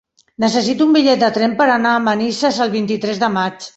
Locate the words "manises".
2.09-2.59